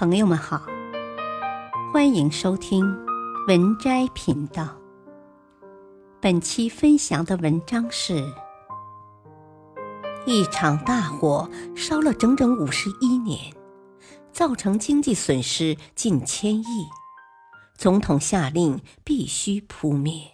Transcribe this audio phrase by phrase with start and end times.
[0.00, 0.64] 朋友们好，
[1.92, 2.82] 欢迎收听
[3.48, 4.74] 文摘频道。
[6.22, 8.14] 本期分享的文章是：
[10.24, 13.54] 一场大火烧了整整五十一年，
[14.32, 16.88] 造成经济损失近千亿，
[17.76, 20.32] 总统下令必须扑灭。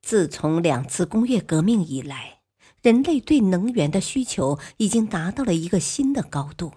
[0.00, 2.33] 自从两次工业革命以来。
[2.84, 6.70] 人类对能源的需求已经达到了一个新的高度，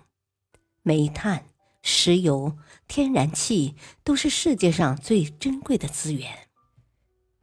[0.81, 1.47] 煤炭、
[1.81, 2.57] 石油、
[2.87, 3.75] 天然气
[4.05, 6.47] 都是世界上最珍贵的资源。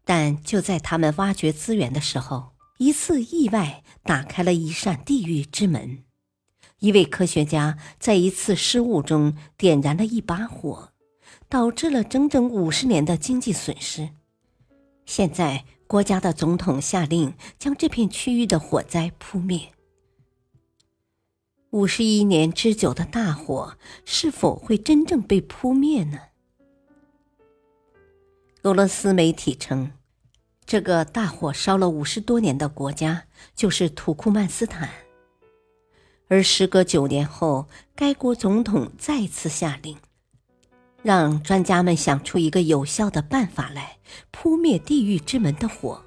[0.02, 6.02] 但就在他们挖掘资源的时候，一次意外打开了一扇地狱之门。
[6.78, 10.88] 一位科学家在一次失误中点燃了一把火，
[11.50, 14.08] 导致了整整五十年的经济损失。
[15.06, 15.64] 现在。
[15.86, 19.70] 国家的总统下令将这片区域的火灾扑灭。
[21.70, 26.18] 五十一年之久的大火是否会真正被扑灭呢？
[28.62, 29.92] 俄罗斯媒体称，
[30.64, 34.88] 这个大火烧了五十多年的国家就是土库曼斯坦，
[36.28, 39.96] 而时隔九年后，该国总统再次下令。
[41.04, 43.98] 让专家们想出一个有效的办法来
[44.30, 46.02] 扑灭地狱之门的火。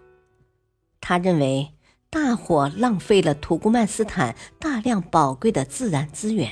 [0.99, 1.71] 他认为，
[2.09, 6.51] 大火浪费了土库曼斯坦大量宝贵的自然资源，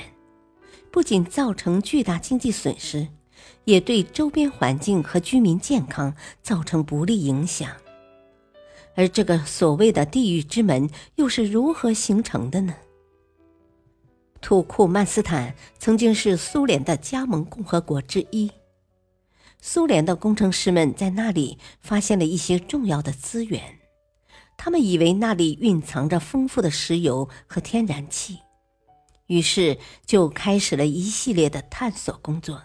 [0.92, 3.08] 不仅造成巨大经济损失，
[3.64, 7.68] 也对周边环境和居民健康造成不利影响。
[8.94, 12.76] 而这个所谓的地狱之门又是如何形成的呢？
[14.46, 18.48] 土库曼斯坦曾经是苏联的加盟共和国之一，
[19.60, 23.80] 苏联的工程师们在那里发现了一些重要的资源，
[24.56, 28.38] 他们以为那里蕴藏着丰富的石油和天然气，
[29.26, 32.62] 于是就开始了一系列的探索工作。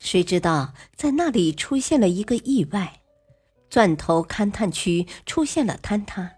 [0.00, 3.02] 谁知道在那里出现了一个意外，
[3.70, 6.28] 钻头勘探区出现了坍塌，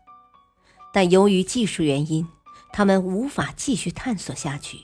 [0.93, 2.29] 但由于技术原因。
[2.73, 4.79] 他们无法继续探索下去，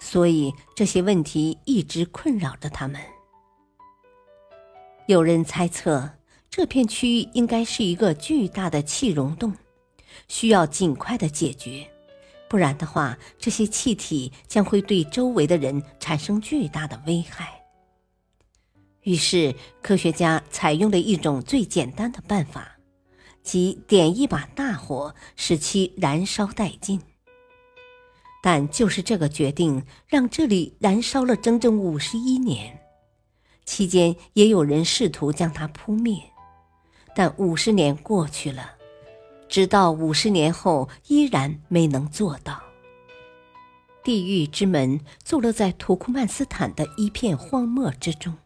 [0.00, 3.00] 所以这些问题一直困扰着他们。
[5.06, 6.10] 有人猜测，
[6.48, 9.52] 这片区域应该是一个巨大的气溶洞，
[10.28, 11.90] 需要尽快的解决，
[12.48, 17.60] 不然的话，这些气体将会对周围的人产生巨大的危害。
[19.02, 19.52] 于是，
[19.82, 22.78] 科学家采用了一种最简单的办法。
[23.42, 27.00] 即点一把大火，使其燃烧殆尽。
[28.42, 32.80] 但就是这个决定，让这里燃烧了整整五十一年。
[33.64, 36.20] 期间也有人试图将它扑灭，
[37.14, 38.72] 但五十年过去了，
[39.48, 42.60] 直到五十年后依然没能做到。
[44.02, 48.36] 地狱之门坐落在土库曼斯坦的一片荒漠之中，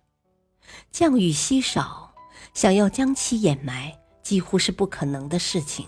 [0.90, 2.12] 降雨稀少，
[2.52, 3.98] 想要将其掩埋。
[4.26, 5.86] 几乎是不可能的事情，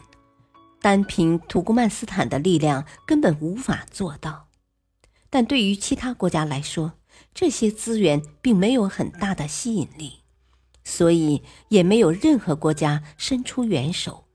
[0.80, 4.46] 单凭土库曼斯坦的力量根本无法做到。
[5.28, 6.92] 但对于其他国家来说，
[7.34, 10.20] 这些资源并没有很大的吸引力，
[10.84, 14.26] 所以也没有任何国家伸出援手，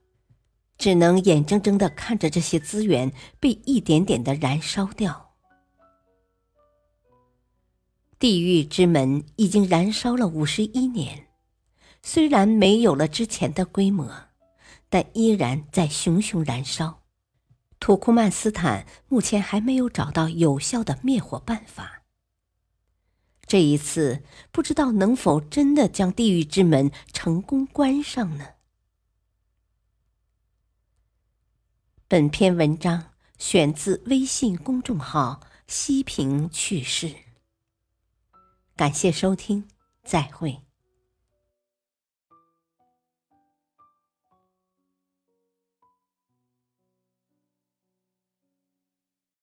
[0.78, 5.32] 只能眼睁睁地看着这些资源被一点点的燃烧掉。
[8.20, 11.28] 地狱之门已经燃烧了五十一年。
[12.04, 14.28] 虽然没有了之前的规模，
[14.90, 17.02] 但依然在熊熊燃烧。
[17.80, 22.04] 土库曼斯坦目前还没有找到有效的灭火办法。
[23.46, 28.48] 这一次，不知道能否真的将地狱之门成功关上呢？
[32.08, 37.14] 本篇文章选自微信公众号“西平趣事”。
[38.76, 39.68] 感谢收听，
[40.04, 40.63] 再会。